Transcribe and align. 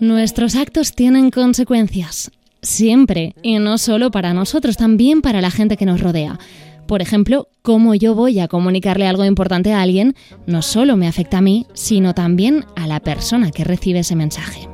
Nuestros 0.00 0.54
actos 0.56 0.92
tienen 0.92 1.30
consecuencias. 1.30 2.30
Siempre. 2.62 3.34
Y 3.42 3.58
no 3.58 3.78
solo 3.78 4.10
para 4.10 4.34
nosotros, 4.34 4.76
también 4.76 5.22
para 5.22 5.40
la 5.40 5.50
gente 5.50 5.76
que 5.76 5.86
nos 5.86 6.00
rodea. 6.00 6.38
Por 6.86 7.00
ejemplo, 7.00 7.48
cómo 7.62 7.94
yo 7.94 8.14
voy 8.14 8.40
a 8.40 8.48
comunicarle 8.48 9.06
algo 9.06 9.24
importante 9.24 9.72
a 9.72 9.80
alguien 9.80 10.14
no 10.46 10.60
solo 10.60 10.96
me 10.96 11.06
afecta 11.06 11.38
a 11.38 11.42
mí, 11.42 11.66
sino 11.72 12.14
también 12.14 12.64
a 12.74 12.86
la 12.86 13.00
persona 13.00 13.50
que 13.50 13.64
recibe 13.64 14.00
ese 14.00 14.16
mensaje. 14.16 14.68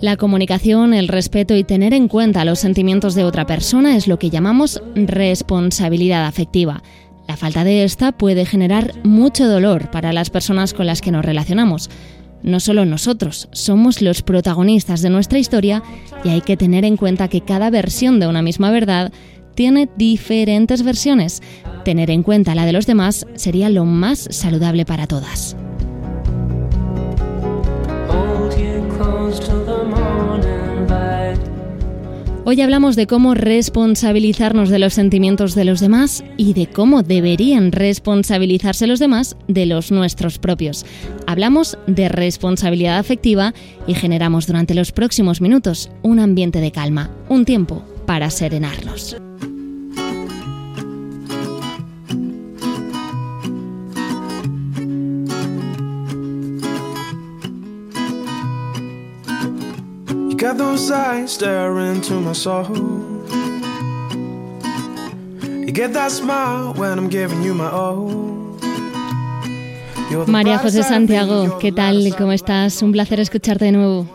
La 0.00 0.16
comunicación, 0.16 0.92
el 0.92 1.08
respeto 1.08 1.56
y 1.56 1.64
tener 1.64 1.94
en 1.94 2.08
cuenta 2.08 2.44
los 2.44 2.58
sentimientos 2.58 3.14
de 3.14 3.24
otra 3.24 3.46
persona 3.46 3.96
es 3.96 4.06
lo 4.06 4.18
que 4.18 4.28
llamamos 4.28 4.82
responsabilidad 4.94 6.26
afectiva. 6.26 6.82
La 7.26 7.38
falta 7.38 7.64
de 7.64 7.84
esta 7.84 8.12
puede 8.12 8.44
generar 8.44 8.92
mucho 9.02 9.48
dolor 9.48 9.90
para 9.90 10.12
las 10.12 10.28
personas 10.28 10.74
con 10.74 10.86
las 10.86 11.00
que 11.00 11.10
nos 11.10 11.24
relacionamos. 11.24 11.88
No 12.42 12.60
solo 12.60 12.84
nosotros, 12.84 13.48
somos 13.52 14.02
los 14.02 14.20
protagonistas 14.20 15.00
de 15.00 15.08
nuestra 15.08 15.38
historia 15.38 15.82
y 16.22 16.28
hay 16.28 16.42
que 16.42 16.58
tener 16.58 16.84
en 16.84 16.98
cuenta 16.98 17.28
que 17.28 17.40
cada 17.40 17.70
versión 17.70 18.20
de 18.20 18.26
una 18.26 18.42
misma 18.42 18.70
verdad 18.70 19.10
tiene 19.54 19.88
diferentes 19.96 20.82
versiones. 20.82 21.40
Tener 21.84 22.10
en 22.10 22.22
cuenta 22.22 22.54
la 22.54 22.66
de 22.66 22.72
los 22.72 22.86
demás 22.86 23.26
sería 23.36 23.70
lo 23.70 23.86
más 23.86 24.28
saludable 24.30 24.84
para 24.84 25.06
todas. 25.06 25.56
Hoy 32.46 32.60
hablamos 32.60 32.94
de 32.94 33.06
cómo 33.06 33.34
responsabilizarnos 33.34 34.68
de 34.68 34.78
los 34.78 34.92
sentimientos 34.92 35.54
de 35.54 35.64
los 35.64 35.80
demás 35.80 36.22
y 36.36 36.52
de 36.52 36.66
cómo 36.66 37.02
deberían 37.02 37.72
responsabilizarse 37.72 38.86
los 38.86 38.98
demás 38.98 39.36
de 39.48 39.64
los 39.64 39.90
nuestros 39.90 40.38
propios. 40.38 40.84
Hablamos 41.26 41.78
de 41.86 42.10
responsabilidad 42.10 42.98
afectiva 42.98 43.54
y 43.86 43.94
generamos 43.94 44.46
durante 44.46 44.74
los 44.74 44.92
próximos 44.92 45.40
minutos 45.40 45.90
un 46.02 46.18
ambiente 46.18 46.60
de 46.60 46.70
calma, 46.70 47.10
un 47.30 47.46
tiempo 47.46 47.82
para 48.06 48.28
serenarnos. 48.28 49.16
You 60.54 60.60
got 60.60 60.70
those 60.70 60.92
eyes 60.92 61.32
staring 61.32 61.96
into 61.96 62.20
my 62.20 62.32
soul. 62.32 62.68
You 65.42 65.72
get 65.72 65.92
that 65.94 66.12
smile 66.12 66.72
when 66.74 66.96
I'm 66.96 67.08
giving 67.08 67.42
you 67.42 67.54
my 67.54 67.68
all. 67.68 68.56
You're 70.10 70.24
the 70.24 70.30
María 70.30 70.58
José 70.58 70.84
Santiago, 70.84 71.58
¿qué 71.58 71.72
tal? 71.72 72.14
¿Cómo 72.16 72.30
estás? 72.30 72.82
Un 72.82 72.92
placer 72.92 73.18
escucharte 73.18 73.64
de 73.64 73.72
nuevo. 73.72 74.06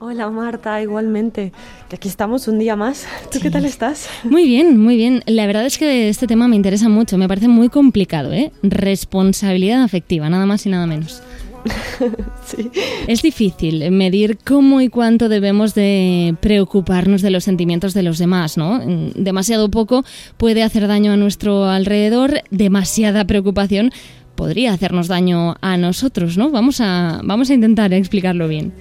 Hola 0.00 0.28
Marta, 0.28 0.82
igualmente. 0.82 1.52
Que 1.88 1.96
aquí 1.96 2.08
estamos 2.08 2.46
un 2.46 2.58
día 2.58 2.76
más. 2.76 3.06
¿Tú 3.32 3.38
qué 3.40 3.50
tal 3.50 3.64
estás? 3.64 4.10
Muy 4.24 4.46
bien, 4.46 4.78
muy 4.78 4.98
bien. 4.98 5.22
La 5.24 5.46
verdad 5.46 5.64
es 5.64 5.78
que 5.78 6.10
este 6.10 6.26
tema 6.26 6.46
me 6.46 6.56
interesa 6.56 6.90
mucho, 6.90 7.16
me 7.16 7.26
parece 7.26 7.48
muy 7.48 7.70
complicado, 7.70 8.34
¿eh? 8.34 8.52
Responsabilidad 8.62 9.82
afectiva, 9.82 10.28
nada 10.28 10.44
más 10.44 10.66
y 10.66 10.68
nada 10.68 10.86
menos. 10.86 11.22
Sí. 12.44 12.70
Es 13.06 13.22
difícil 13.22 13.90
medir 13.90 14.38
cómo 14.44 14.80
y 14.80 14.88
cuánto 14.88 15.28
debemos 15.28 15.74
de 15.74 16.36
preocuparnos 16.40 17.22
de 17.22 17.30
los 17.30 17.44
sentimientos 17.44 17.94
de 17.94 18.02
los 18.02 18.18
demás, 18.18 18.58
¿no? 18.58 18.80
Demasiado 19.14 19.70
poco 19.70 20.04
puede 20.36 20.62
hacer 20.62 20.86
daño 20.86 21.12
a 21.12 21.16
nuestro 21.16 21.64
alrededor, 21.64 22.42
demasiada 22.50 23.24
preocupación 23.26 23.92
podría 24.34 24.72
hacernos 24.72 25.08
daño 25.08 25.56
a 25.60 25.76
nosotros, 25.76 26.36
¿no? 26.36 26.50
Vamos 26.50 26.80
a, 26.80 27.20
vamos 27.24 27.50
a 27.50 27.54
intentar 27.54 27.92
explicarlo 27.94 28.48
bien. 28.48 28.72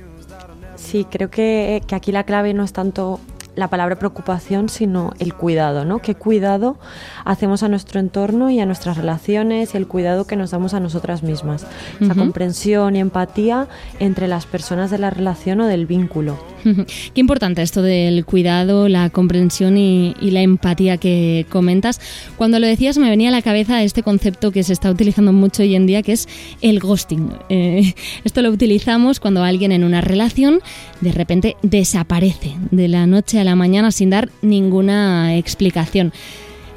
Sí, 0.76 1.06
creo 1.10 1.30
que, 1.30 1.82
que 1.88 1.96
aquí 1.96 2.12
la 2.12 2.24
clave 2.24 2.54
no 2.54 2.64
es 2.64 2.74
tanto 2.74 3.20
la 3.56 3.70
palabra 3.70 3.98
preocupación, 3.98 4.70
sino 4.70 5.14
el 5.20 5.34
cuidado, 5.34 5.86
¿no? 5.86 6.00
Qué 6.00 6.16
cuidado 6.16 6.78
hacemos 7.26 7.64
a 7.64 7.70
nuestro 7.70 8.00
entorno 8.00 8.50
y 8.50 8.60
a 8.60 8.66
nuestras 8.66 8.98
relaciones 8.98 9.74
y 9.74 9.78
el 9.78 9.88
cuidado 9.88 10.26
que 10.26 10.36
nos 10.36 10.52
damos 10.52 10.74
a 10.74 10.80
nosotras 10.80 11.24
mismas. 11.24 11.66
Esa 12.02 12.12
Ujú. 12.14 12.20
comprensión 12.20 12.96
y 12.96 13.00
empatía 13.00 13.68
entre 14.00 14.28
las 14.28 14.46
personas 14.46 14.90
de 14.92 14.98
la 14.98 15.10
relación 15.10 15.62
o 15.62 15.68
del 15.68 15.86
vínculo. 15.86 16.38
Qué 16.64 17.20
importante 17.20 17.62
esto 17.62 17.82
del 17.82 18.24
cuidado, 18.26 18.88
la 18.88 19.10
comprensión 19.10 19.78
y, 19.78 20.16
y 20.22 20.32
la 20.32 20.42
empatía 20.42 20.96
que 20.96 21.46
comentas. 21.50 22.00
Cuando 22.38 22.58
lo 22.60 22.68
decías 22.68 22.98
me 22.98 23.10
venía 23.10 23.28
a 23.28 23.32
la 23.34 23.42
cabeza 23.42 23.84
este 23.84 24.02
concepto 24.02 24.52
que 24.52 24.64
se 24.64 24.72
está 24.72 24.90
utilizando 24.90 25.34
mucho 25.34 25.62
hoy 25.64 25.76
en 25.76 25.86
día, 25.88 26.02
que 26.04 26.14
es 26.14 26.30
el 26.62 26.80
ghosting. 26.80 27.34
Eh, 27.50 27.94
esto 28.24 28.42
lo 28.42 28.50
utilizamos 28.50 29.20
cuando 29.20 29.44
alguien 29.44 29.74
en 29.74 29.84
una 29.84 30.00
relación 30.00 30.62
de 31.02 31.12
repente 31.12 31.58
desaparece 31.64 32.56
de 32.72 32.88
la 32.88 33.06
noche 33.08 33.42
a 33.42 33.43
la 33.44 33.56
mañana 33.56 33.92
sin 33.92 34.10
dar 34.10 34.30
ninguna 34.42 35.36
explicación. 35.36 36.14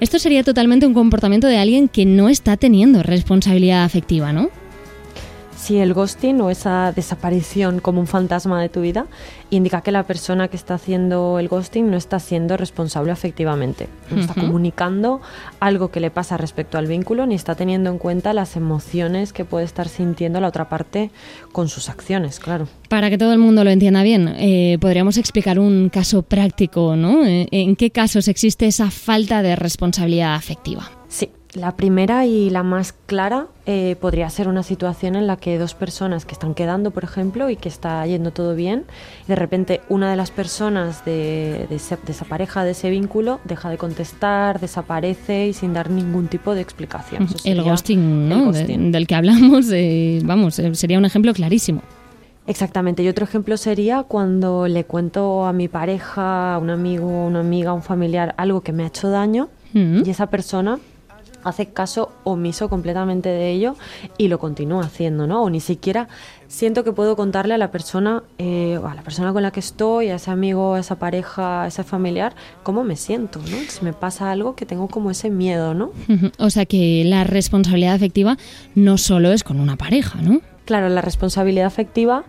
Esto 0.00 0.18
sería 0.18 0.44
totalmente 0.44 0.86
un 0.86 0.94
comportamiento 0.94 1.46
de 1.46 1.58
alguien 1.58 1.88
que 1.88 2.04
no 2.04 2.28
está 2.28 2.56
teniendo 2.56 3.02
responsabilidad 3.02 3.84
afectiva, 3.84 4.32
¿no? 4.32 4.50
Si 5.56 5.78
el 5.78 5.94
ghosting 5.94 6.40
o 6.42 6.50
esa 6.50 6.92
desaparición 6.92 7.80
como 7.80 8.00
un 8.00 8.06
fantasma 8.06 8.60
de 8.60 8.68
tu 8.68 8.82
vida 8.82 9.06
indica 9.50 9.80
que 9.80 9.90
la 9.90 10.02
persona 10.02 10.48
que 10.48 10.56
está 10.56 10.74
haciendo 10.74 11.38
el 11.38 11.48
ghosting 11.48 11.90
no 11.90 11.96
está 11.96 12.18
siendo 12.20 12.56
responsable 12.56 13.10
afectivamente, 13.10 13.88
no 14.10 14.20
está 14.20 14.34
comunicando 14.34 15.20
algo 15.58 15.90
que 15.90 16.00
le 16.00 16.10
pasa 16.10 16.36
respecto 16.36 16.78
al 16.78 16.86
vínculo 16.86 17.26
ni 17.26 17.34
está 17.34 17.54
teniendo 17.54 17.90
en 17.90 17.98
cuenta 17.98 18.32
las 18.32 18.54
emociones 18.56 19.32
que 19.32 19.44
puede 19.44 19.64
estar 19.64 19.88
sintiendo 19.88 20.40
la 20.40 20.48
otra 20.48 20.68
parte 20.68 21.10
con 21.52 21.68
sus 21.68 21.88
acciones, 21.88 22.38
claro. 22.38 22.68
Para 22.88 23.08
que 23.08 23.18
todo 23.18 23.32
el 23.32 23.38
mundo 23.38 23.64
lo 23.64 23.70
entienda 23.70 24.02
bien, 24.02 24.28
eh, 24.36 24.78
podríamos 24.80 25.16
explicar 25.16 25.58
un 25.58 25.88
caso 25.88 26.22
práctico, 26.22 26.96
¿no? 26.96 27.24
Eh, 27.24 27.48
¿En 27.50 27.76
qué 27.76 27.90
casos 27.90 28.28
existe 28.28 28.66
esa 28.66 28.90
falta 28.90 29.42
de 29.42 29.56
responsabilidad 29.56 30.34
afectiva? 30.34 30.90
Sí, 31.08 31.30
la 31.56 31.72
primera 31.74 32.26
y 32.26 32.50
la 32.50 32.62
más 32.62 32.92
clara 33.06 33.46
eh, 33.64 33.96
podría 34.00 34.28
ser 34.28 34.46
una 34.46 34.62
situación 34.62 35.16
en 35.16 35.26
la 35.26 35.36
que 35.38 35.58
dos 35.58 35.72
personas 35.74 36.26
que 36.26 36.32
están 36.34 36.52
quedando, 36.54 36.90
por 36.90 37.02
ejemplo, 37.02 37.48
y 37.48 37.56
que 37.56 37.68
está 37.70 38.06
yendo 38.06 38.30
todo 38.30 38.54
bien, 38.54 38.84
de 39.26 39.34
repente 39.36 39.80
una 39.88 40.10
de 40.10 40.16
las 40.16 40.30
personas 40.30 41.04
de, 41.06 41.66
de 41.70 41.76
ese- 41.76 41.96
de 42.04 42.12
esa 42.12 42.26
pareja, 42.26 42.62
de 42.62 42.72
ese 42.72 42.90
vínculo, 42.90 43.40
deja 43.44 43.70
de 43.70 43.78
contestar, 43.78 44.60
desaparece 44.60 45.46
y 45.48 45.52
sin 45.54 45.72
dar 45.72 45.88
ningún 45.90 46.28
tipo 46.28 46.54
de 46.54 46.60
explicación. 46.60 47.22
Eso 47.24 47.36
El 47.44 47.62
ghosting, 47.62 48.92
del 48.92 49.06
que 49.06 49.14
hablamos, 49.14 49.66
eh, 49.72 50.20
vamos, 50.24 50.58
eh, 50.58 50.74
sería 50.74 50.98
un 50.98 51.06
ejemplo 51.06 51.32
clarísimo. 51.32 51.80
Exactamente. 52.46 53.02
Y 53.02 53.08
otro 53.08 53.24
ejemplo 53.24 53.56
sería 53.56 54.02
cuando 54.04 54.68
le 54.68 54.84
cuento 54.84 55.46
a 55.46 55.52
mi 55.52 55.68
pareja, 55.68 56.54
a 56.54 56.58
un 56.58 56.70
amigo, 56.70 57.06
una 57.26 57.40
amiga, 57.40 57.70
a 57.70 57.72
un 57.72 57.82
familiar 57.82 58.34
algo 58.36 58.60
que 58.60 58.72
me 58.72 58.84
ha 58.84 58.86
hecho 58.88 59.08
daño 59.10 59.48
Mm. 59.72 60.02
y 60.06 60.10
esa 60.10 60.28
persona 60.28 60.78
hace 61.46 61.66
caso 61.66 62.10
omiso 62.24 62.68
completamente 62.68 63.28
de 63.28 63.50
ello 63.50 63.76
y 64.18 64.28
lo 64.28 64.38
continúa 64.38 64.84
haciendo, 64.84 65.26
¿no? 65.26 65.42
O 65.44 65.50
ni 65.50 65.60
siquiera 65.60 66.08
siento 66.48 66.82
que 66.82 66.92
puedo 66.92 67.16
contarle 67.16 67.54
a 67.54 67.58
la 67.58 67.70
persona, 67.70 68.24
eh, 68.38 68.78
o 68.82 68.86
a 68.86 68.94
la 68.94 69.02
persona 69.02 69.32
con 69.32 69.42
la 69.42 69.52
que 69.52 69.60
estoy, 69.60 70.08
a 70.08 70.16
ese 70.16 70.30
amigo, 70.30 70.74
a 70.74 70.80
esa 70.80 70.98
pareja, 70.98 71.62
a 71.62 71.66
ese 71.68 71.84
familiar, 71.84 72.34
cómo 72.62 72.82
me 72.82 72.96
siento, 72.96 73.38
¿no? 73.38 73.56
Si 73.68 73.84
me 73.84 73.92
pasa 73.92 74.30
algo 74.30 74.56
que 74.56 74.66
tengo 74.66 74.88
como 74.88 75.10
ese 75.10 75.30
miedo, 75.30 75.74
¿no? 75.74 75.92
O 76.38 76.50
sea 76.50 76.66
que 76.66 77.04
la 77.06 77.24
responsabilidad 77.24 77.94
afectiva 77.94 78.36
no 78.74 78.98
solo 78.98 79.32
es 79.32 79.44
con 79.44 79.60
una 79.60 79.76
pareja, 79.76 80.20
¿no? 80.20 80.40
Claro, 80.64 80.88
la 80.88 81.00
responsabilidad 81.00 81.66
afectiva 81.66 82.24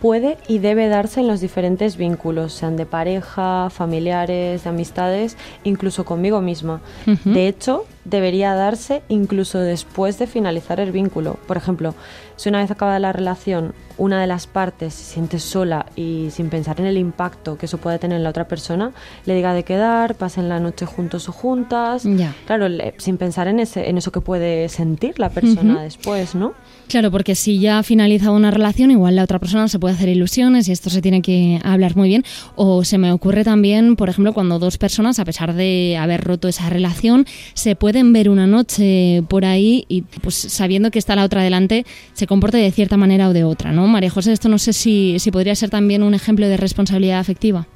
puede 0.00 0.38
y 0.48 0.58
debe 0.58 0.88
darse 0.88 1.20
en 1.20 1.26
los 1.28 1.40
diferentes 1.40 1.96
vínculos, 1.96 2.52
sean 2.52 2.76
de 2.76 2.86
pareja, 2.86 3.68
familiares, 3.70 4.64
de 4.64 4.70
amistades, 4.70 5.36
incluso 5.64 6.04
conmigo 6.04 6.40
misma. 6.40 6.80
De 7.24 7.48
hecho, 7.48 7.84
debería 8.04 8.54
darse 8.54 9.02
incluso 9.08 9.58
después 9.58 10.18
de 10.18 10.26
finalizar 10.26 10.80
el 10.80 10.90
vínculo. 10.90 11.36
Por 11.46 11.56
ejemplo, 11.58 11.94
si 12.36 12.48
una 12.48 12.58
vez 12.60 12.70
acabada 12.70 12.98
la 12.98 13.12
relación, 13.12 13.74
una 13.98 14.20
de 14.20 14.26
las 14.26 14.46
partes 14.46 14.94
se 14.94 15.04
siente 15.04 15.38
sola 15.38 15.84
y 15.96 16.28
sin 16.30 16.48
pensar 16.48 16.80
en 16.80 16.86
el 16.86 16.96
impacto 16.96 17.58
que 17.58 17.66
eso 17.66 17.76
puede 17.76 17.98
tener 17.98 18.16
en 18.16 18.22
la 18.24 18.30
otra 18.30 18.48
persona, 18.48 18.92
le 19.26 19.34
diga 19.34 19.52
de 19.52 19.64
quedar, 19.64 20.14
pasen 20.14 20.48
la 20.48 20.58
noche 20.60 20.86
juntos 20.86 21.28
o 21.28 21.32
juntas. 21.32 22.04
Ya. 22.04 22.34
Claro, 22.46 22.68
le- 22.70 22.94
sin 22.96 23.18
pensar 23.18 23.48
en, 23.48 23.60
ese, 23.60 23.90
en 23.90 23.98
eso 23.98 24.10
que 24.12 24.22
puede 24.22 24.68
sentir 24.70 25.18
la 25.18 25.28
persona 25.28 25.82
después, 25.82 26.34
¿no? 26.34 26.54
Claro, 26.90 27.12
porque 27.12 27.36
si 27.36 27.60
ya 27.60 27.78
ha 27.78 27.82
finalizado 27.84 28.34
una 28.34 28.50
relación, 28.50 28.90
igual 28.90 29.14
la 29.14 29.22
otra 29.22 29.38
persona 29.38 29.68
se 29.68 29.78
puede 29.78 29.94
hacer 29.94 30.08
ilusiones 30.08 30.66
y 30.66 30.72
esto 30.72 30.90
se 30.90 31.00
tiene 31.00 31.22
que 31.22 31.60
hablar 31.62 31.94
muy 31.94 32.08
bien. 32.08 32.24
O 32.56 32.82
se 32.82 32.98
me 32.98 33.12
ocurre 33.12 33.44
también, 33.44 33.94
por 33.94 34.08
ejemplo, 34.08 34.32
cuando 34.32 34.58
dos 34.58 34.76
personas, 34.76 35.20
a 35.20 35.24
pesar 35.24 35.54
de 35.54 35.96
haber 35.96 36.20
roto 36.24 36.48
esa 36.48 36.68
relación, 36.68 37.26
se 37.54 37.76
pueden 37.76 38.12
ver 38.12 38.28
una 38.28 38.48
noche 38.48 39.22
por 39.28 39.44
ahí 39.44 39.84
y 39.86 40.02
pues 40.02 40.34
sabiendo 40.34 40.90
que 40.90 40.98
está 40.98 41.14
la 41.14 41.22
otra 41.22 41.44
delante, 41.44 41.86
se 42.12 42.26
comporte 42.26 42.56
de 42.56 42.72
cierta 42.72 42.96
manera 42.96 43.28
o 43.28 43.32
de 43.32 43.44
otra, 43.44 43.70
¿no? 43.70 43.86
María 43.86 44.10
José, 44.10 44.32
esto 44.32 44.48
no 44.48 44.58
sé 44.58 44.72
si, 44.72 45.20
si 45.20 45.30
podría 45.30 45.54
ser 45.54 45.70
también 45.70 46.02
un 46.02 46.14
ejemplo 46.14 46.48
de 46.48 46.56
responsabilidad 46.56 47.20
afectiva. 47.20 47.68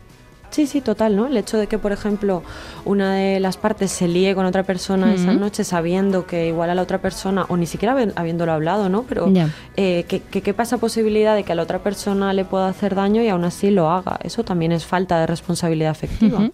Sí, 0.54 0.68
sí, 0.68 0.80
total, 0.80 1.16
¿no? 1.16 1.26
El 1.26 1.36
hecho 1.36 1.58
de 1.58 1.66
que, 1.66 1.78
por 1.78 1.90
ejemplo, 1.90 2.44
una 2.84 3.16
de 3.16 3.40
las 3.40 3.56
partes 3.56 3.90
se 3.90 4.06
líe 4.06 4.36
con 4.36 4.46
otra 4.46 4.62
persona 4.62 5.12
esa 5.12 5.34
noche 5.34 5.64
sabiendo 5.64 6.28
que 6.28 6.46
igual 6.46 6.70
a 6.70 6.76
la 6.76 6.82
otra 6.82 6.98
persona, 6.98 7.44
o 7.48 7.56
ni 7.56 7.66
siquiera 7.66 7.96
habiéndolo 8.14 8.52
hablado, 8.52 8.88
¿no? 8.88 9.02
Pero 9.02 9.32
eh, 9.76 10.04
que, 10.06 10.20
que, 10.20 10.54
pasa 10.54 10.78
posibilidad 10.78 11.34
de 11.34 11.42
que 11.42 11.50
a 11.50 11.54
la 11.56 11.64
otra 11.64 11.80
persona 11.80 12.32
le 12.32 12.44
pueda 12.44 12.68
hacer 12.68 12.94
daño 12.94 13.20
y 13.20 13.28
aún 13.30 13.42
así 13.42 13.72
lo 13.72 13.90
haga. 13.90 14.20
Eso 14.22 14.44
también 14.44 14.70
es 14.70 14.86
falta 14.86 15.18
de 15.18 15.26
responsabilidad 15.26 15.90
afectiva. 15.90 16.48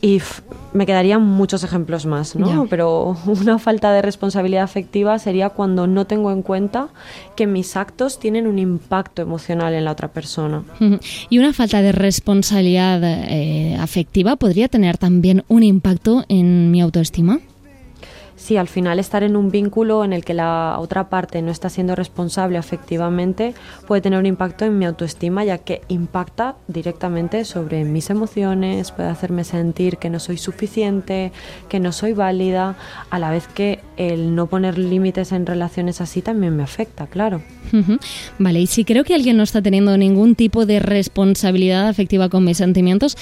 Y 0.00 0.22
me 0.72 0.86
quedarían 0.86 1.22
muchos 1.22 1.64
ejemplos 1.64 2.06
más, 2.06 2.36
¿no? 2.36 2.66
Pero 2.68 3.16
una 3.26 3.58
falta 3.58 3.92
de 3.92 4.02
responsabilidad 4.02 4.62
afectiva 4.62 5.18
sería 5.18 5.50
cuando 5.50 5.86
no 5.86 6.06
tengo 6.06 6.30
en 6.30 6.42
cuenta 6.42 6.88
que 7.34 7.46
mis 7.46 7.76
actos 7.76 8.20
tienen 8.20 8.46
un 8.46 8.58
impacto 8.58 9.22
emocional 9.22 9.74
en 9.74 9.84
la 9.84 9.92
otra 9.92 10.08
persona. 10.08 10.62
Y 11.30 11.38
una 11.38 11.52
falta 11.52 11.82
de 11.82 11.92
responsabilidad 11.92 13.00
eh, 13.02 13.76
afectiva 13.78 14.36
podría 14.36 14.68
tener 14.68 14.98
también 14.98 15.44
un 15.48 15.62
impacto 15.62 16.24
en 16.28 16.70
mi 16.70 16.80
autoestima 16.80 17.40
sí, 18.38 18.56
al 18.56 18.68
final 18.68 18.98
estar 18.98 19.22
en 19.22 19.36
un 19.36 19.50
vínculo 19.50 20.04
en 20.04 20.14
el 20.14 20.24
que 20.24 20.32
la 20.32 20.76
otra 20.78 21.10
parte 21.10 21.42
no 21.42 21.50
está 21.50 21.68
siendo 21.68 21.94
responsable 21.94 22.56
afectivamente 22.56 23.54
puede 23.86 24.00
tener 24.00 24.18
un 24.18 24.26
impacto 24.26 24.64
en 24.64 24.78
mi 24.78 24.86
autoestima 24.86 25.44
ya 25.44 25.58
que 25.58 25.82
impacta 25.88 26.56
directamente 26.68 27.44
sobre 27.44 27.84
mis 27.84 28.08
emociones, 28.10 28.92
puede 28.92 29.08
hacerme 29.08 29.44
sentir 29.44 29.98
que 29.98 30.08
no 30.08 30.20
soy 30.20 30.38
suficiente, 30.38 31.32
que 31.68 31.80
no 31.80 31.92
soy 31.92 32.12
válida, 32.12 32.76
a 33.10 33.18
la 33.18 33.30
vez 33.30 33.48
que 33.48 33.80
el 33.96 34.34
no 34.34 34.46
poner 34.46 34.78
límites 34.78 35.32
en 35.32 35.44
relaciones 35.44 36.00
así 36.00 36.22
también 36.22 36.56
me 36.56 36.62
afecta, 36.62 37.06
claro. 37.06 37.42
Vale, 38.38 38.60
y 38.60 38.66
si 38.66 38.84
creo 38.84 39.04
que 39.04 39.14
alguien 39.14 39.36
no 39.36 39.42
está 39.42 39.60
teniendo 39.60 39.96
ningún 39.98 40.34
tipo 40.34 40.64
de 40.64 40.80
responsabilidad 40.80 41.88
afectiva 41.88 42.28
con 42.28 42.44
mis 42.44 42.56
sentimientos, 42.56 43.16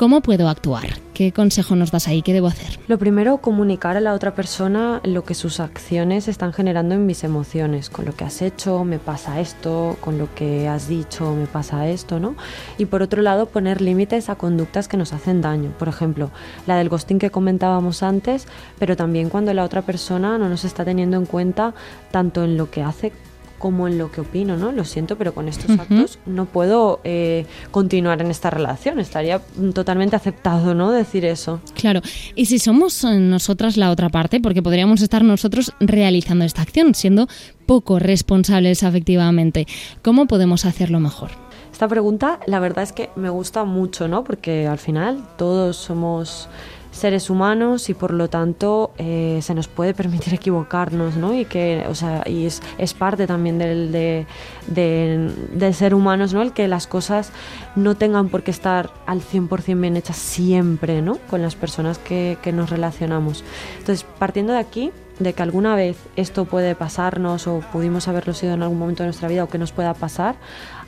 ¿Cómo 0.00 0.22
puedo 0.22 0.48
actuar? 0.48 0.98
¿Qué 1.12 1.30
consejo 1.30 1.76
nos 1.76 1.90
das 1.90 2.08
ahí? 2.08 2.22
¿Qué 2.22 2.32
debo 2.32 2.46
hacer? 2.46 2.80
Lo 2.88 2.98
primero, 2.98 3.36
comunicar 3.42 3.98
a 3.98 4.00
la 4.00 4.14
otra 4.14 4.34
persona 4.34 5.02
lo 5.04 5.24
que 5.24 5.34
sus 5.34 5.60
acciones 5.60 6.26
están 6.26 6.54
generando 6.54 6.94
en 6.94 7.04
mis 7.04 7.22
emociones. 7.22 7.90
Con 7.90 8.06
lo 8.06 8.16
que 8.16 8.24
has 8.24 8.40
hecho 8.40 8.82
me 8.84 8.98
pasa 8.98 9.40
esto, 9.40 9.98
con 10.00 10.16
lo 10.16 10.34
que 10.34 10.68
has 10.68 10.88
dicho 10.88 11.34
me 11.34 11.44
pasa 11.44 11.86
esto, 11.86 12.18
¿no? 12.18 12.34
Y 12.78 12.86
por 12.86 13.02
otro 13.02 13.20
lado, 13.20 13.44
poner 13.44 13.82
límites 13.82 14.30
a 14.30 14.36
conductas 14.36 14.88
que 14.88 14.96
nos 14.96 15.12
hacen 15.12 15.42
daño. 15.42 15.70
Por 15.78 15.88
ejemplo, 15.88 16.30
la 16.66 16.78
del 16.78 16.88
ghosting 16.88 17.18
que 17.18 17.28
comentábamos 17.28 18.02
antes, 18.02 18.48
pero 18.78 18.96
también 18.96 19.28
cuando 19.28 19.52
la 19.52 19.64
otra 19.64 19.82
persona 19.82 20.38
no 20.38 20.48
nos 20.48 20.64
está 20.64 20.82
teniendo 20.82 21.18
en 21.18 21.26
cuenta 21.26 21.74
tanto 22.10 22.42
en 22.42 22.56
lo 22.56 22.70
que 22.70 22.82
hace 22.82 23.12
como 23.60 23.86
en 23.86 23.98
lo 23.98 24.10
que 24.10 24.22
opino, 24.22 24.56
¿no? 24.56 24.72
Lo 24.72 24.84
siento, 24.84 25.16
pero 25.16 25.34
con 25.34 25.46
estos 25.46 25.78
actos 25.78 26.18
no 26.24 26.46
puedo 26.46 27.00
eh, 27.04 27.44
continuar 27.70 28.22
en 28.22 28.30
esta 28.30 28.48
relación. 28.48 28.98
Estaría 28.98 29.40
totalmente 29.74 30.16
aceptado, 30.16 30.74
¿no? 30.74 30.90
Decir 30.90 31.26
eso. 31.26 31.60
Claro. 31.74 32.00
Y 32.34 32.46
si 32.46 32.58
somos 32.58 33.04
eh, 33.04 33.18
nosotras 33.18 33.76
la 33.76 33.90
otra 33.90 34.08
parte, 34.08 34.40
porque 34.40 34.62
podríamos 34.62 35.02
estar 35.02 35.22
nosotros 35.22 35.72
realizando 35.78 36.46
esta 36.46 36.62
acción, 36.62 36.94
siendo 36.94 37.28
poco 37.66 37.98
responsables 37.98 38.82
afectivamente, 38.82 39.66
¿cómo 40.02 40.26
podemos 40.26 40.64
hacerlo 40.64 40.98
mejor? 40.98 41.30
Esta 41.70 41.86
pregunta, 41.86 42.40
la 42.46 42.60
verdad 42.60 42.82
es 42.82 42.92
que 42.92 43.10
me 43.14 43.28
gusta 43.28 43.64
mucho, 43.64 44.08
¿no? 44.08 44.24
Porque 44.24 44.66
al 44.66 44.78
final 44.78 45.22
todos 45.36 45.76
somos 45.76 46.48
seres 46.90 47.30
humanos 47.30 47.88
y 47.88 47.94
por 47.94 48.12
lo 48.12 48.28
tanto 48.28 48.92
eh, 48.98 49.38
se 49.42 49.54
nos 49.54 49.68
puede 49.68 49.94
permitir 49.94 50.34
equivocarnos, 50.40 51.16
¿no? 51.16 51.34
Y 51.34 51.44
que, 51.44 51.84
o 51.88 51.94
sea, 51.94 52.22
y 52.26 52.46
es, 52.46 52.62
es 52.78 52.94
parte 52.94 53.26
también 53.26 53.58
del, 53.58 53.92
de, 53.92 55.72
ser 55.72 55.94
humanos, 55.94 56.34
¿no? 56.34 56.42
El 56.42 56.52
que 56.52 56.68
las 56.68 56.86
cosas 56.86 57.32
no 57.76 57.94
tengan 57.94 58.28
por 58.28 58.42
qué 58.42 58.50
estar 58.50 58.90
al 59.06 59.20
100% 59.20 59.80
bien 59.80 59.96
hechas 59.96 60.16
siempre, 60.16 61.02
¿no? 61.02 61.18
Con 61.28 61.42
las 61.42 61.54
personas 61.54 61.98
que, 61.98 62.38
que 62.42 62.52
nos 62.52 62.70
relacionamos. 62.70 63.44
Entonces, 63.78 64.04
partiendo 64.18 64.52
de 64.52 64.58
aquí, 64.58 64.92
de 65.20 65.32
que 65.32 65.42
alguna 65.42 65.76
vez 65.76 65.96
esto 66.16 66.44
puede 66.44 66.74
pasarnos 66.74 67.46
o 67.46 67.60
pudimos 67.72 68.08
haberlo 68.08 68.34
sido 68.34 68.54
en 68.54 68.62
algún 68.62 68.78
momento 68.78 69.04
de 69.04 69.08
nuestra 69.08 69.28
vida 69.28 69.44
o 69.44 69.48
que 69.48 69.58
nos 69.58 69.70
pueda 69.70 69.94
pasar, 69.94 70.34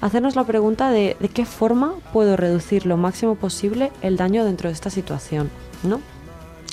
hacernos 0.00 0.34
la 0.34 0.44
pregunta 0.44 0.90
de 0.90 1.16
de 1.20 1.28
qué 1.28 1.44
forma 1.44 1.94
puedo 2.12 2.36
reducir 2.36 2.86
lo 2.86 2.96
máximo 2.96 3.36
posible 3.36 3.92
el 4.02 4.16
daño 4.16 4.44
dentro 4.44 4.68
de 4.68 4.74
esta 4.74 4.90
situación. 4.90 5.50
¿no? 5.82 6.00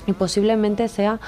Y 0.05 0.13
posiblemente 0.13 0.87
sea 0.87 1.19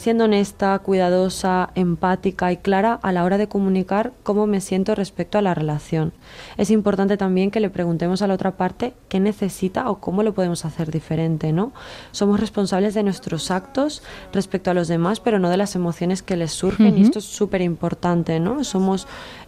siendo 0.00 0.24
honesta, 0.24 0.78
cuidadosa, 0.78 1.70
empática 1.74 2.50
y 2.50 2.56
clara 2.56 2.98
a 3.02 3.12
la 3.12 3.22
hora 3.22 3.36
de 3.36 3.48
comunicar 3.48 4.12
cómo 4.22 4.46
me 4.46 4.62
siento 4.62 4.94
respecto 4.94 5.36
a 5.36 5.42
la 5.42 5.54
relación. 5.54 6.12
Es 6.56 6.70
importante 6.70 7.18
también 7.18 7.50
que 7.50 7.60
le 7.60 7.68
preguntemos 7.68 8.22
a 8.22 8.26
la 8.26 8.34
otra 8.34 8.56
parte 8.56 8.94
qué 9.08 9.20
necesita 9.20 9.90
o 9.90 10.00
cómo 10.00 10.22
lo 10.22 10.32
podemos 10.32 10.64
hacer 10.64 10.90
diferente, 10.90 11.52
¿no? 11.52 11.72
Somos 12.12 12.40
responsables 12.40 12.94
de 12.94 13.02
nuestros 13.02 13.50
actos 13.50 14.02
respecto 14.32 14.70
a 14.70 14.74
los 14.74 14.88
demás, 14.88 15.20
pero 15.20 15.38
no 15.38 15.50
de 15.50 15.58
las 15.58 15.76
emociones 15.76 16.22
que 16.22 16.36
les 16.36 16.52
surgen 16.52 16.96
y 16.96 17.02
esto 17.02 17.18
es 17.18 17.26
súper 17.26 17.60
importante, 17.60 18.40
¿no? 18.40 18.64
Somos 18.64 19.06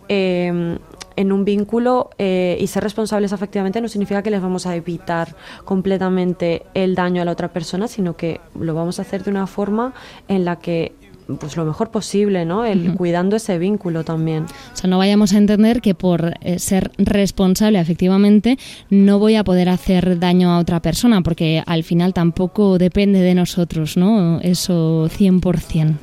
eh, 0.09 0.79
en 1.17 1.33
un 1.33 1.45
vínculo 1.45 2.11
eh, 2.19 2.57
y 2.61 2.67
ser 2.67 2.83
responsables 2.83 3.33
afectivamente 3.33 3.81
no 3.81 3.89
significa 3.89 4.23
que 4.23 4.31
les 4.31 4.43
vamos 4.43 4.67
a 4.67 4.77
evitar 4.77 5.35
completamente 5.65 6.63
el 6.75 6.95
daño 6.95 7.23
a 7.23 7.25
la 7.25 7.33
otra 7.33 7.53
persona, 7.53 7.89
sino 7.89 8.17
que 8.17 8.41
lo 8.59 8.75
vamos 8.75 8.99
a 8.99 9.03
hacer 9.03 9.25
de 9.25 9.31
una 9.31 9.47
forma 9.47 9.95
en 10.29 10.45
la 10.45 10.57
que 10.57 10.93
pues 11.39 11.57
lo 11.57 11.65
mejor 11.65 11.91
posible, 11.91 12.45
¿no? 12.45 12.65
El 12.65 12.95
cuidando 12.95 13.37
ese 13.37 13.59
vínculo 13.59 14.05
también. 14.05 14.45
O 14.45 14.77
sea, 14.77 14.91
no 14.91 14.99
vayamos 14.99 15.33
a 15.33 15.39
entender 15.39 15.81
que 15.81 15.95
por 15.95 16.35
eh, 16.41 16.59
ser 16.59 16.91
responsable 16.99 17.79
efectivamente 17.79 18.59
no 18.91 19.19
voy 19.19 19.37
a 19.37 19.45
poder 19.45 19.69
hacer 19.69 20.19
daño 20.19 20.51
a 20.51 20.59
otra 20.59 20.81
persona, 20.81 21.23
porque 21.23 21.63
al 21.65 21.85
final 21.85 22.13
tampoco 22.13 22.79
depende 22.79 23.21
de 23.21 23.35
nosotros, 23.35 23.97
¿no? 23.97 24.41
Eso 24.41 25.09
100%. 25.09 25.95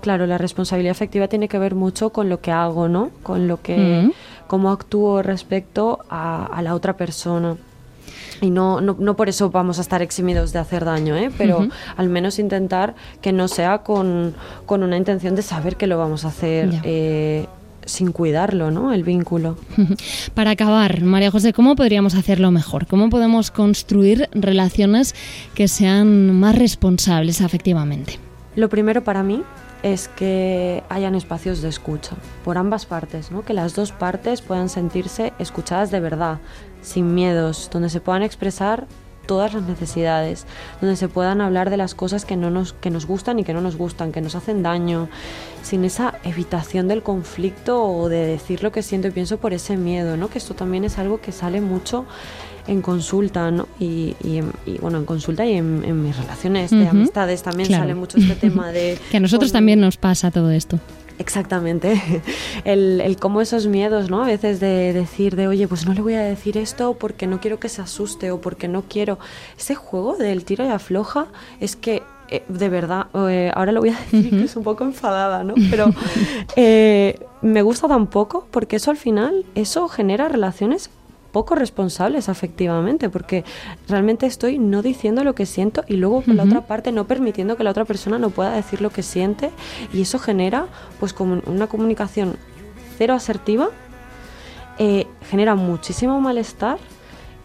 Claro, 0.00 0.26
la 0.26 0.38
responsabilidad 0.38 0.92
afectiva 0.92 1.28
tiene 1.28 1.48
que 1.48 1.58
ver 1.58 1.74
mucho 1.74 2.10
con 2.10 2.28
lo 2.30 2.40
que 2.40 2.50
hago, 2.50 2.88
¿no? 2.88 3.10
Con 3.22 3.48
lo 3.48 3.60
que, 3.60 4.10
cómo 4.50 4.72
actúo 4.72 5.22
respecto 5.22 6.00
a, 6.10 6.60
la 6.60 6.74
otra 6.74 6.96
persona. 6.96 7.56
Y 8.40 8.50
no, 8.50 8.80
no, 8.80 8.96
no, 8.98 9.14
por 9.14 9.28
eso 9.28 9.48
vamos 9.48 9.78
a 9.78 9.80
estar 9.80 10.02
eximidos 10.02 10.52
de 10.52 10.58
hacer 10.58 10.84
daño, 10.84 11.14
¿eh? 11.16 11.30
pero 11.38 11.68
al 11.96 12.08
menos 12.08 12.40
intentar 12.40 12.96
que 13.20 13.30
no 13.32 13.46
sea 13.46 13.84
con, 13.84 14.34
con, 14.66 14.82
una 14.82 14.96
intención 14.96 15.36
de 15.36 15.42
saber 15.42 15.76
que 15.76 15.86
lo 15.86 15.98
vamos 15.98 16.24
a 16.24 16.28
hacer 16.28 16.80
eh, 16.82 17.46
sin 17.84 18.10
cuidarlo, 18.10 18.72
¿no? 18.72 18.92
El 18.92 19.04
vínculo. 19.04 19.56
Para 20.34 20.50
acabar, 20.50 21.00
María 21.02 21.30
José, 21.30 21.52
¿cómo 21.52 21.76
podríamos 21.76 22.16
hacerlo 22.16 22.50
mejor? 22.50 22.88
¿Cómo 22.88 23.08
podemos 23.08 23.52
construir 23.52 24.28
relaciones 24.32 25.14
que 25.54 25.68
sean 25.68 26.34
más 26.34 26.58
responsables 26.58 27.40
afectivamente? 27.40 28.18
Lo 28.56 28.68
primero 28.68 29.04
para 29.04 29.22
mí 29.22 29.44
es 29.82 30.08
que 30.08 30.82
hayan 30.88 31.14
espacios 31.14 31.62
de 31.62 31.68
escucha 31.68 32.16
por 32.44 32.58
ambas 32.58 32.86
partes, 32.86 33.30
¿no? 33.30 33.44
que 33.44 33.54
las 33.54 33.74
dos 33.74 33.92
partes 33.92 34.42
puedan 34.42 34.68
sentirse 34.68 35.32
escuchadas 35.38 35.90
de 35.90 36.00
verdad, 36.00 36.38
sin 36.82 37.14
miedos, 37.14 37.70
donde 37.72 37.90
se 37.90 38.00
puedan 38.00 38.22
expresar 38.22 38.86
todas 39.30 39.54
las 39.54 39.62
necesidades, 39.62 40.44
donde 40.80 40.96
se 40.96 41.06
puedan 41.06 41.40
hablar 41.40 41.70
de 41.70 41.76
las 41.76 41.94
cosas 41.94 42.24
que, 42.24 42.34
no 42.36 42.50
nos, 42.50 42.72
que 42.72 42.90
nos 42.90 43.06
gustan 43.06 43.38
y 43.38 43.44
que 43.44 43.54
no 43.54 43.60
nos 43.60 43.76
gustan, 43.76 44.10
que 44.10 44.20
nos 44.20 44.34
hacen 44.34 44.64
daño, 44.64 45.08
sin 45.62 45.84
esa 45.84 46.14
evitación 46.24 46.88
del 46.88 47.04
conflicto 47.04 47.80
o 47.80 48.08
de 48.08 48.26
decir 48.26 48.64
lo 48.64 48.72
que 48.72 48.82
siento 48.82 49.06
y 49.06 49.12
pienso 49.12 49.38
por 49.38 49.52
ese 49.52 49.76
miedo, 49.76 50.16
¿no? 50.16 50.30
que 50.30 50.38
esto 50.38 50.54
también 50.54 50.82
es 50.82 50.98
algo 50.98 51.20
que 51.20 51.30
sale 51.30 51.60
mucho 51.60 52.06
en 52.66 52.82
consulta, 52.82 53.52
¿no? 53.52 53.68
Y, 53.78 54.16
bueno, 54.80 54.98
en 54.98 55.04
consulta 55.04 55.46
y 55.46 55.54
en, 55.54 56.02
mis 56.02 56.16
relaciones 56.16 56.72
de 56.72 56.88
amistades 56.88 57.44
también 57.44 57.70
sale 57.70 57.94
mucho 57.94 58.18
este 58.18 58.34
tema 58.34 58.72
de... 58.72 58.98
que 59.12 59.18
a 59.18 59.20
nosotros 59.20 59.52
también 59.52 59.80
nos 59.80 59.96
pasa 59.96 60.32
todo 60.32 60.50
esto. 60.50 60.80
Exactamente. 61.20 62.00
El, 62.64 63.00
el 63.02 63.16
cómo 63.18 63.40
esos 63.42 63.66
miedos, 63.66 64.10
¿no? 64.10 64.22
A 64.22 64.26
veces 64.26 64.58
de 64.58 64.92
decir 64.92 65.36
de, 65.36 65.48
oye, 65.48 65.68
pues 65.68 65.86
no 65.86 65.92
le 65.92 66.00
voy 66.00 66.14
a 66.14 66.22
decir 66.22 66.56
esto 66.56 66.94
porque 66.94 67.26
no 67.26 67.40
quiero 67.40 67.60
que 67.60 67.68
se 67.68 67.82
asuste 67.82 68.30
o 68.30 68.40
porque 68.40 68.68
no 68.68 68.82
quiero. 68.88 69.18
Ese 69.58 69.74
juego 69.74 70.16
del 70.16 70.44
tiro 70.44 70.64
y 70.64 70.68
afloja 70.68 71.26
es 71.60 71.76
que 71.76 72.02
eh, 72.30 72.44
de 72.48 72.68
verdad, 72.68 73.08
eh, 73.28 73.50
ahora 73.54 73.72
lo 73.72 73.80
voy 73.80 73.90
a 73.90 73.98
decir 74.12 74.30
que 74.30 74.44
es 74.44 74.56
un 74.56 74.64
poco 74.64 74.84
enfadada, 74.84 75.44
¿no? 75.44 75.54
Pero 75.70 75.86
eh, 76.56 77.18
me 77.42 77.60
gusta 77.62 77.86
tampoco 77.86 78.46
porque 78.50 78.76
eso 78.76 78.90
al 78.90 78.96
final, 78.96 79.44
eso 79.54 79.88
genera 79.88 80.28
relaciones 80.28 80.90
poco 81.32 81.54
responsables 81.54 82.28
afectivamente, 82.28 83.08
porque 83.08 83.44
realmente 83.88 84.26
estoy 84.26 84.58
no 84.58 84.82
diciendo 84.82 85.24
lo 85.24 85.34
que 85.34 85.46
siento 85.46 85.84
y 85.86 85.96
luego 85.96 86.22
por 86.22 86.34
la 86.34 86.44
otra 86.44 86.66
parte 86.66 86.92
no 86.92 87.06
permitiendo 87.06 87.56
que 87.56 87.64
la 87.64 87.70
otra 87.70 87.84
persona 87.84 88.18
no 88.18 88.30
pueda 88.30 88.52
decir 88.52 88.80
lo 88.80 88.90
que 88.90 89.02
siente 89.02 89.50
y 89.92 90.02
eso 90.02 90.18
genera 90.18 90.66
pues 90.98 91.12
como 91.12 91.40
una 91.46 91.66
comunicación 91.66 92.36
cero 92.98 93.14
asertiva, 93.14 93.70
eh, 94.78 95.06
genera 95.28 95.54
muchísimo 95.54 96.20
malestar 96.20 96.78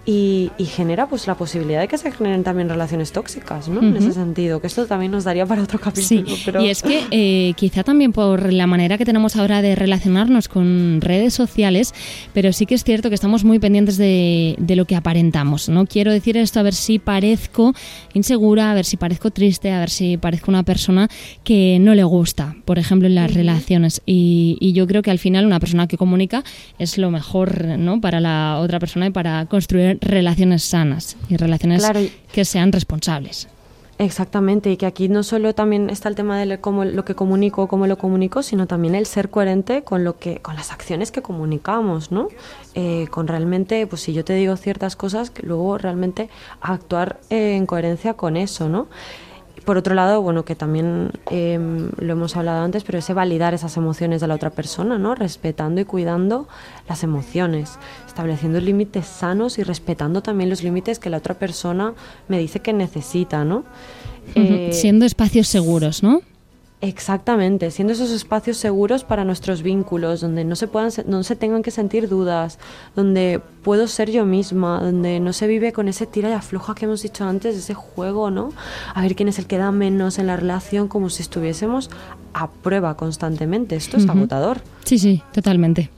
y, 0.06 0.52
y, 0.60 0.66
genera 0.66 1.08
pues 1.08 1.26
la 1.26 1.36
posibilidad 1.36 1.82
de 1.82 1.88
que 1.88 1.98
se 1.98 2.12
generen 2.12 2.44
también 2.44 2.70
relaciones 2.70 3.12
tóxicas, 3.12 3.68
¿no? 3.68 3.82
En 3.82 3.98
ese 3.98 4.12
sentido, 4.12 4.62
que 4.62 4.68
esto 4.68 4.86
también 4.86 5.12
nos 5.12 5.24
daría 5.24 5.48
para 5.48 5.64
otro 5.64 5.80
capítulo. 5.80 6.28
Sí, 6.28 6.42
pero... 6.46 6.62
y 6.62 6.70
es 6.70 6.84
que 6.84 7.02
eh, 7.10 7.54
quizá 7.56 7.84
también 7.84 8.12
por 8.12 8.54
la 8.54 8.68
manera 8.68 9.00
que 9.00 9.06
tenemos 9.06 9.36
ahora 9.36 9.64
de 9.64 9.74
relacionarnos 9.74 10.48
con 10.48 11.02
redes 11.02 11.34
sociales, 11.34 11.94
pero 12.34 12.54
sí 12.54 12.68
que 12.68 12.76
es 12.76 12.84
cierto 12.84 13.10
que 13.10 13.16
estamos 13.16 13.44
muy 13.44 13.58
pendientes 13.58 13.98
de, 13.98 14.56
de 14.60 14.76
lo 14.76 14.86
que 14.86 14.96
aparentamos. 14.96 15.70
No 15.70 15.88
quiero 15.88 16.12
decir 16.12 16.38
esto 16.38 16.60
a 16.60 16.64
ver 16.64 16.76
si 16.76 17.00
parezco 17.00 17.74
insegura, 18.14 18.70
a 18.70 18.76
ver 18.76 18.86
si 18.86 18.98
parezco 18.98 19.32
triste, 19.32 19.72
a 19.72 19.80
ver 19.80 19.90
si 19.90 20.18
parezco 20.18 20.52
una 20.52 20.62
persona 20.62 21.10
que 21.44 21.80
no 21.80 21.96
le 21.96 22.04
gusta, 22.04 22.56
por 22.66 22.78
ejemplo, 22.78 23.08
en 23.08 23.16
las 23.16 23.34
relaciones. 23.34 24.04
Y, 24.06 24.58
y 24.60 24.74
yo 24.74 24.86
creo 24.86 25.02
que 25.02 25.10
al 25.10 25.20
final 25.20 25.48
una 25.48 25.60
persona 25.60 25.88
que 25.88 25.98
comunica 25.98 26.44
es 26.78 27.00
lo 27.00 27.10
mejor, 27.10 27.66
¿no? 27.80 28.00
Para 28.02 28.20
la 28.20 28.60
otra 28.60 28.78
persona 28.78 29.08
y 29.08 29.10
para 29.10 29.48
construir 29.48 29.95
relaciones 30.02 30.64
sanas 30.64 31.18
y 31.30 31.38
relaciones 31.38 31.82
Claro. 31.82 32.02
que 32.32 32.46
sean 32.46 32.72
responsables. 32.72 33.48
Exactamente, 33.98 34.70
y 34.72 34.76
que 34.76 34.86
aquí 34.86 35.08
no 35.08 35.24
solo 35.24 35.56
también 35.56 35.90
está 35.90 36.10
el 36.10 36.16
tema 36.16 36.38
de 36.38 36.60
cómo, 36.60 36.84
lo 36.84 37.06
que 37.06 37.16
comunico, 37.16 37.70
cómo 37.70 37.88
lo 37.88 37.98
comunico, 37.98 38.44
sino 38.44 38.68
también 38.68 38.94
el 38.94 39.06
ser 39.06 39.30
coherente 39.30 39.84
con 39.84 40.04
lo 40.04 40.18
que, 40.20 40.40
con 40.42 40.56
las 40.56 40.74
acciones 40.74 41.12
que 41.14 41.22
comunicamos, 41.22 42.12
¿no? 42.12 42.28
Eh, 42.74 43.08
con 43.10 43.26
realmente, 43.30 43.88
pues 43.88 44.02
si 44.02 44.12
yo 44.12 44.26
te 44.26 44.34
digo 44.34 44.58
ciertas 44.58 44.98
cosas, 44.98 45.30
que 45.30 45.44
luego 45.44 45.78
realmente 45.78 46.30
actuar 46.60 47.22
eh, 47.30 47.56
en 47.56 47.66
coherencia 47.66 48.16
con 48.16 48.36
eso, 48.36 48.68
¿no? 48.68 48.88
Por 49.64 49.78
otro 49.78 49.96
lado, 49.96 50.22
bueno, 50.22 50.46
que 50.46 50.56
también 50.56 51.12
eh, 51.32 51.58
lo 51.98 52.14
hemos 52.14 52.36
hablado 52.36 52.64
antes, 52.64 52.84
pero 52.84 53.00
ese 53.00 53.14
validar 53.14 53.54
esas 53.54 53.78
emociones 53.78 54.22
de 54.22 54.28
la 54.28 54.36
otra 54.36 54.50
persona, 54.50 54.98
¿no? 54.98 55.16
Respetando 55.16 55.82
y 55.82 55.86
cuidando 55.86 56.48
las 56.90 57.04
emociones, 57.04 57.80
estableciendo 58.06 58.60
límites 58.60 59.06
sanos 59.06 59.58
y 59.58 59.64
respetando 59.64 60.22
también 60.22 60.50
los 60.50 60.62
límites 60.62 61.00
que 61.00 61.10
la 61.10 61.18
otra 61.18 61.36
persona 61.36 61.94
me 62.28 62.38
dice 62.38 62.60
que 62.60 62.74
necesita, 62.74 63.46
¿no? 63.46 63.64
Eh, 64.36 64.72
Siendo 64.74 65.06
espacios 65.06 65.48
seguros, 65.48 66.04
¿no? 66.04 66.22
Exactamente, 66.88 67.72
siendo 67.72 67.94
esos 67.94 68.12
espacios 68.12 68.58
seguros 68.58 69.04
para 69.04 69.24
nuestros 69.26 69.62
vínculos, 69.62 70.22
donde 70.22 70.44
no 70.46 70.56
se 70.56 70.68
puedan, 70.68 70.92
no 71.08 71.24
se 71.24 71.36
tengan 71.36 71.64
que 71.64 71.72
sentir 71.72 72.08
dudas, 72.08 72.60
donde 72.96 73.42
puedo 73.64 73.88
ser 73.88 74.12
yo 74.12 74.26
misma, 74.26 74.80
donde 74.82 75.20
no 75.20 75.34
se 75.34 75.48
vive 75.48 75.74
con 75.74 75.88
ese 75.88 76.06
tira 76.06 76.30
y 76.30 76.34
afloja 76.34 76.76
que 76.76 76.86
hemos 76.86 77.02
dicho 77.02 77.24
antes, 77.26 77.56
ese 77.56 77.74
juego, 77.74 78.32
¿no? 78.32 78.50
A 78.94 79.02
ver 79.02 79.16
quién 79.16 79.30
es 79.30 79.40
el 79.40 79.48
que 79.48 79.58
da 79.58 79.72
menos 79.72 80.20
en 80.20 80.28
la 80.28 80.38
relación, 80.38 80.88
como 80.88 81.10
si 81.10 81.22
estuviésemos 81.24 81.90
a 82.34 82.50
prueba 82.50 82.96
constantemente. 82.98 83.76
Esto 83.76 83.98
es 83.98 84.04
Ujú. 84.04 84.12
agotador. 84.14 84.62
Sí, 84.84 85.00
sí, 85.00 85.22
totalmente. 85.34 85.90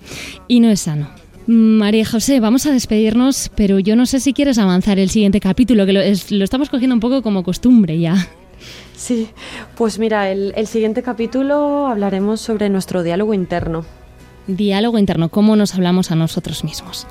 Y 0.47 0.59
no 0.59 0.69
es 0.69 0.81
sano. 0.81 1.09
María 1.49 2.05
José, 2.05 2.39
vamos 2.41 2.65
a 2.65 2.71
despedirnos, 2.73 3.49
pero 3.55 3.79
yo 3.79 3.95
no 3.95 4.05
sé 4.05 4.19
si 4.19 4.33
quieres 4.33 4.57
avanzar 4.57 4.99
el 4.99 5.09
siguiente 5.09 5.39
capítulo, 5.39 5.85
que 5.85 5.93
lo, 5.93 6.01
es- 6.01 6.29
lo 6.31 6.43
estamos 6.43 6.69
cogiendo 6.69 6.93
un 6.93 6.99
poco 6.99 7.21
como 7.21 7.41
costumbre 7.43 7.97
ya. 7.99 8.27
Sí, 8.95 9.29
pues 9.75 9.99
mira, 9.99 10.31
el, 10.31 10.53
el 10.55 10.67
siguiente 10.67 11.03
capítulo 11.03 11.87
hablaremos 11.87 12.41
sobre 12.41 12.69
nuestro 12.69 13.03
diálogo 13.03 13.33
interno. 13.33 13.85
Diálogo 14.47 14.97
interno, 14.97 15.27
cómo 15.27 15.57
nos 15.57 15.75
hablamos 15.75 16.09
a 16.11 16.15
nosotros 16.15 16.63
mismos. 16.63 17.05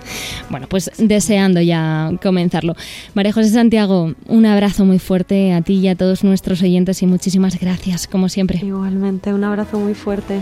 Bueno, 0.48 0.66
pues 0.68 0.90
deseando 0.96 1.60
ya 1.60 2.10
comenzarlo. 2.22 2.74
María 3.14 3.32
José 3.32 3.50
Santiago, 3.50 4.14
un 4.26 4.46
abrazo 4.46 4.86
muy 4.86 4.98
fuerte 4.98 5.52
a 5.52 5.60
ti 5.60 5.74
y 5.74 5.88
a 5.88 5.94
todos 5.96 6.24
nuestros 6.24 6.62
oyentes 6.62 7.02
y 7.02 7.06
muchísimas 7.06 7.60
gracias, 7.60 8.06
como 8.06 8.30
siempre. 8.30 8.60
Igualmente, 8.62 9.34
un 9.34 9.44
abrazo 9.44 9.78
muy 9.78 9.94
fuerte. 9.94 10.40